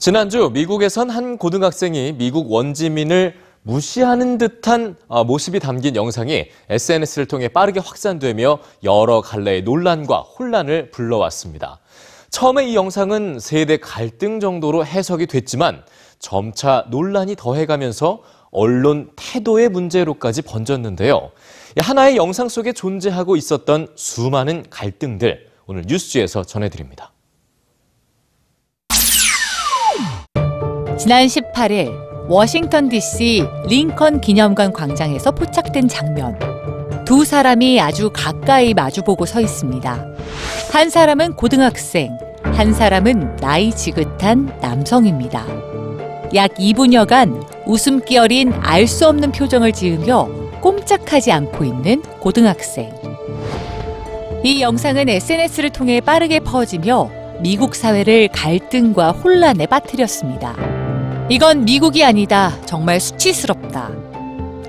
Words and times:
지난주 0.00 0.48
미국에선 0.54 1.10
한 1.10 1.36
고등학생이 1.36 2.14
미국 2.16 2.50
원지민을 2.50 3.34
무시하는 3.60 4.38
듯한 4.38 4.96
아, 5.10 5.24
모습이 5.24 5.60
담긴 5.60 5.94
영상이 5.94 6.46
SNS를 6.70 7.26
통해 7.26 7.48
빠르게 7.48 7.80
확산되며 7.80 8.60
여러 8.82 9.20
갈래의 9.20 9.60
논란과 9.60 10.20
혼란을 10.20 10.90
불러왔습니다. 10.90 11.80
처음에 12.30 12.70
이 12.70 12.76
영상은 12.76 13.40
세대 13.40 13.76
갈등 13.76 14.40
정도로 14.40 14.86
해석이 14.86 15.26
됐지만 15.26 15.82
점차 16.18 16.86
논란이 16.88 17.36
더해가면서 17.36 18.22
언론 18.50 19.10
태도의 19.16 19.68
문제로까지 19.68 20.40
번졌는데요. 20.40 21.30
하나의 21.76 22.16
영상 22.16 22.48
속에 22.48 22.72
존재하고 22.72 23.36
있었던 23.36 23.88
수많은 23.96 24.64
갈등들 24.70 25.46
오늘 25.66 25.84
뉴스지에서 25.86 26.44
전해드립니다. 26.44 27.12
지난 31.00 31.24
18일 31.24 32.28
워싱턴 32.28 32.90
DC 32.90 33.42
링컨 33.68 34.20
기념관 34.20 34.74
광장에서 34.74 35.30
포착된 35.30 35.88
장면. 35.88 36.38
두 37.06 37.24
사람이 37.24 37.80
아주 37.80 38.10
가까이 38.12 38.74
마주보고 38.74 39.24
서 39.24 39.40
있습니다. 39.40 40.06
한 40.70 40.90
사람은 40.90 41.36
고등학생, 41.36 42.18
한 42.42 42.74
사람은 42.74 43.36
나이 43.36 43.70
지긋한 43.70 44.58
남성입니다. 44.60 45.46
약 46.34 46.52
2분여간 46.56 47.46
웃음기 47.66 48.18
어린 48.18 48.52
알 48.60 48.86
수 48.86 49.08
없는 49.08 49.32
표정을 49.32 49.72
지으며 49.72 50.28
꼼짝하지 50.60 51.32
않고 51.32 51.64
있는 51.64 52.02
고등학생. 52.20 52.92
이 54.44 54.60
영상은 54.60 55.08
SNS를 55.08 55.70
통해 55.70 56.02
빠르게 56.02 56.40
퍼지며 56.40 57.10
미국 57.40 57.74
사회를 57.74 58.28
갈등과 58.28 59.12
혼란에 59.12 59.64
빠뜨렸습니다. 59.64 60.69
이건 61.30 61.64
미국이 61.64 62.02
아니다. 62.02 62.58
정말 62.66 62.98
수치스럽다. 62.98 63.92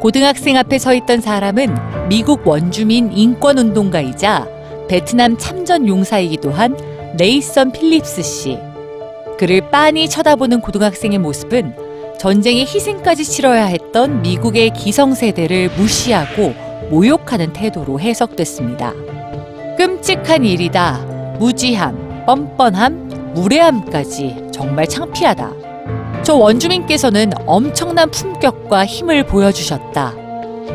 고등학생 0.00 0.56
앞에 0.56 0.78
서 0.78 0.92
있던 0.92 1.20
사람은 1.20 2.08
미국 2.08 2.44
원주민 2.44 3.12
인권운동가이자 3.12 4.48
베트남 4.88 5.38
참전 5.38 5.86
용사이기도 5.86 6.50
한 6.50 6.76
레이선 7.16 7.70
필립스 7.70 8.22
씨. 8.24 8.58
그를 9.38 9.70
빤히 9.70 10.08
쳐다보는 10.08 10.60
고등학생의 10.60 11.18
모습은 11.18 11.76
전쟁의 12.18 12.62
희생까지 12.62 13.22
치러야 13.22 13.66
했던 13.66 14.20
미국의 14.22 14.70
기성세대를 14.70 15.70
무시하고 15.76 16.54
모욕하는 16.90 17.52
태도로 17.52 18.00
해석됐습니다. 18.00 18.94
끔찍한 19.76 20.44
일이다. 20.44 21.36
무지함, 21.38 22.24
뻔뻔함, 22.26 23.32
무례함까지 23.34 24.48
정말 24.50 24.88
창피하다. 24.88 25.67
저 26.28 26.34
원주민께서는 26.34 27.30
엄청난 27.46 28.10
품격과 28.10 28.84
힘을 28.84 29.24
보여주셨다. 29.24 30.14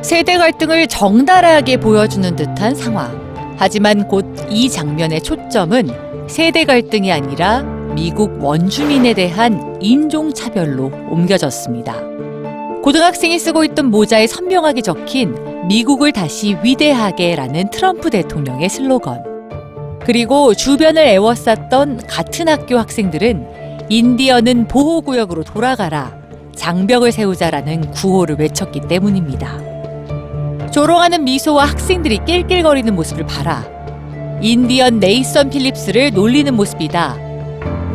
세대 0.00 0.38
갈등을 0.38 0.86
정달하게 0.86 1.76
보여주는 1.76 2.34
듯한 2.34 2.74
상황. 2.74 3.54
하지만 3.58 4.08
곧 4.08 4.24
이 4.48 4.70
장면의 4.70 5.20
초점은 5.20 5.90
세대 6.30 6.64
갈등이 6.64 7.12
아니라 7.12 7.60
미국 7.94 8.42
원주민에 8.42 9.12
대한 9.12 9.76
인종차별로 9.82 10.90
옮겨졌습니다. 11.10 11.94
고등학생이 12.82 13.38
쓰고 13.38 13.64
있던 13.64 13.90
모자에 13.90 14.26
선명하게 14.26 14.80
적힌 14.80 15.68
미국을 15.68 16.12
다시 16.12 16.56
위대하게 16.62 17.36
라는 17.36 17.68
트럼프 17.68 18.08
대통령의 18.08 18.70
슬로건. 18.70 19.34
그리고 20.06 20.54
주변을 20.54 21.02
애워쌌던 21.02 22.06
같은 22.06 22.48
학교 22.48 22.78
학생들은 22.78 23.53
인디언은 23.90 24.68
보호구역으로 24.68 25.44
돌아가라, 25.44 26.16
장벽을 26.56 27.12
세우자라는 27.12 27.90
구호를 27.90 28.36
외쳤기 28.38 28.82
때문입니다. 28.88 30.70
조롱하는 30.70 31.24
미소와 31.24 31.66
학생들이 31.66 32.20
낄낄거리는 32.24 32.94
모습을 32.94 33.26
봐라. 33.26 33.64
인디언 34.40 35.00
네이선 35.00 35.50
필립스를 35.50 36.12
놀리는 36.12 36.54
모습이다. 36.54 37.16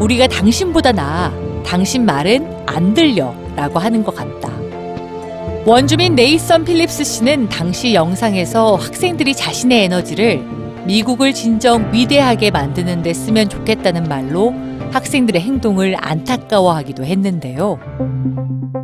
우리가 0.00 0.26
당신보다 0.26 0.92
나아. 0.92 1.32
당신 1.64 2.04
말은 2.04 2.64
안 2.66 2.92
들려. 2.92 3.34
라고 3.54 3.78
하는 3.78 4.04
것 4.04 4.14
같다. 4.14 4.52
원주민 5.64 6.14
네이선 6.14 6.64
필립스 6.64 7.04
씨는 7.04 7.48
당시 7.48 7.94
영상에서 7.94 8.74
학생들이 8.74 9.34
자신의 9.34 9.84
에너지를 9.84 10.44
미국을 10.84 11.32
진정 11.32 11.90
위대하게 11.92 12.50
만드는 12.50 13.02
데 13.02 13.14
쓰면 13.14 13.48
좋겠다는 13.48 14.04
말로 14.04 14.54
학생들의 14.90 15.40
행동을 15.40 15.96
안타까워하기도 15.98 17.04
했는데요. 17.04 17.78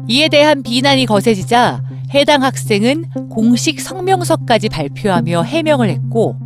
이에 0.08 0.28
대한 0.28 0.62
비난이 0.62 1.06
거세지자 1.06 1.82
해당 2.14 2.42
학생은 2.42 3.04
공식 3.30 3.80
성명서까지 3.80 4.68
발표하며 4.68 5.42
해명을 5.42 5.88
했고 5.88 6.36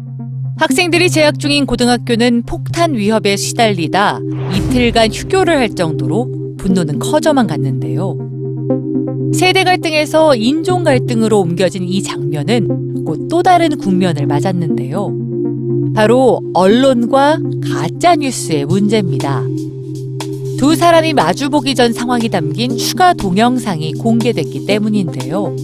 학생들이 0.58 1.10
재학 1.10 1.38
중인 1.38 1.66
고등학교는 1.66 2.42
폭탄 2.44 2.94
위협에 2.94 3.36
시달리다 3.36 4.20
이틀간 4.54 5.12
휴교를 5.12 5.56
할 5.58 5.74
정도로 5.74 6.56
분노는 6.58 6.98
커져만 6.98 7.46
갔는데요. 7.46 8.16
세대 9.34 9.64
갈등에서 9.64 10.34
인종 10.36 10.84
갈등으로 10.84 11.40
옮겨진 11.40 11.82
이 11.84 12.02
장면은 12.02 13.04
곧 13.04 13.26
또 13.28 13.42
다른 13.42 13.76
국면을 13.76 14.26
맞았는데요. 14.26 15.12
바로 15.94 16.40
언론과 16.54 17.38
가짜 17.72 18.16
뉴스의 18.16 18.64
문제입니다. 18.66 19.42
두 20.58 20.74
사람이 20.74 21.12
마주보기 21.12 21.74
전 21.74 21.92
상황이 21.92 22.28
담긴 22.28 22.76
추가 22.76 23.12
동영상이 23.12 23.92
공개됐기 23.94 24.66
때문인데요. 24.66 25.54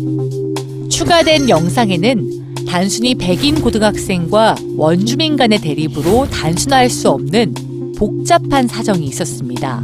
추가된 0.90 1.48
영상에는 1.48 2.64
단순히 2.66 3.14
백인 3.14 3.60
고등학생과 3.60 4.56
원주민 4.76 5.36
간의 5.36 5.60
대립으로 5.60 6.28
단순화할 6.30 6.90
수 6.90 7.08
없는 7.10 7.54
복잡한 7.96 8.68
사정이 8.68 9.06
있었습니다. 9.06 9.82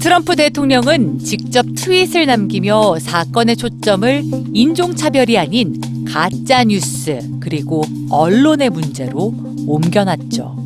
트럼프 0.00 0.36
대통령은 0.36 1.18
직접 1.18 1.66
트윗을 1.74 2.26
남기며 2.26 2.98
사건의 3.00 3.56
초점을 3.56 4.24
인종차별이 4.52 5.36
아닌 5.36 5.80
가짜 6.08 6.64
뉴스 6.64 7.20
그리고 7.38 7.82
언론의 8.10 8.70
문제로 8.70 9.34
옮겨놨죠. 9.66 10.56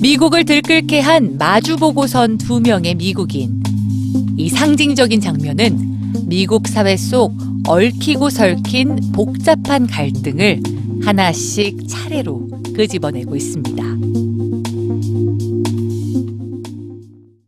미국을 0.00 0.44
들끓게 0.44 1.00
한 1.00 1.36
마주 1.36 1.76
보고선 1.76 2.38
두 2.38 2.60
명의 2.60 2.94
미국인. 2.94 3.62
이 4.36 4.48
상징적인 4.48 5.20
장면은 5.20 6.24
미국 6.26 6.68
사회 6.68 6.96
속 6.96 7.34
얽히고 7.66 8.30
설킨 8.30 8.96
복잡한 9.12 9.86
갈등을 9.86 10.62
하나씩 11.04 11.88
차례로 11.88 12.48
끄집어내고 12.74 13.36
있습니다. 13.36 14.29